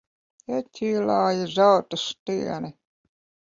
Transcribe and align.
Ieķīlāja 0.59 1.45
zelta 1.57 2.01
stieni. 2.07 2.75